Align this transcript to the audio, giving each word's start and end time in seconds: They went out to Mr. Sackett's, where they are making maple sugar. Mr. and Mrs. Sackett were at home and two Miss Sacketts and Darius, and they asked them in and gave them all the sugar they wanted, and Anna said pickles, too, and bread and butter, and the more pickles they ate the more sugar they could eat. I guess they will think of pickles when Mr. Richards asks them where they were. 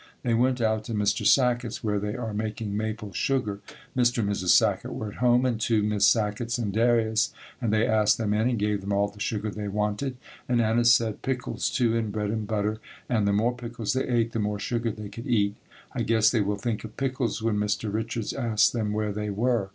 They 0.23 0.33
went 0.33 0.59
out 0.59 0.83
to 0.85 0.95
Mr. 0.95 1.27
Sackett's, 1.27 1.83
where 1.83 1.99
they 1.99 2.15
are 2.15 2.33
making 2.33 2.75
maple 2.75 3.13
sugar. 3.13 3.59
Mr. 3.95 4.17
and 4.17 4.29
Mrs. 4.31 4.47
Sackett 4.49 4.93
were 4.93 5.09
at 5.09 5.19
home 5.19 5.45
and 5.45 5.61
two 5.61 5.83
Miss 5.83 6.07
Sacketts 6.07 6.57
and 6.57 6.73
Darius, 6.73 7.31
and 7.61 7.71
they 7.71 7.85
asked 7.85 8.17
them 8.17 8.33
in 8.33 8.49
and 8.49 8.57
gave 8.57 8.81
them 8.81 8.91
all 8.91 9.09
the 9.09 9.19
sugar 9.19 9.51
they 9.51 9.67
wanted, 9.67 10.17
and 10.49 10.59
Anna 10.59 10.85
said 10.85 11.21
pickles, 11.21 11.69
too, 11.69 11.95
and 11.95 12.11
bread 12.11 12.31
and 12.31 12.47
butter, 12.47 12.79
and 13.07 13.27
the 13.27 13.31
more 13.31 13.53
pickles 13.55 13.93
they 13.93 14.07
ate 14.07 14.31
the 14.31 14.39
more 14.39 14.57
sugar 14.57 14.89
they 14.89 15.07
could 15.07 15.27
eat. 15.27 15.53
I 15.93 16.01
guess 16.01 16.31
they 16.31 16.41
will 16.41 16.55
think 16.57 16.83
of 16.83 16.97
pickles 16.97 17.43
when 17.43 17.57
Mr. 17.57 17.93
Richards 17.93 18.33
asks 18.33 18.71
them 18.71 18.93
where 18.93 19.13
they 19.13 19.29
were. 19.29 19.69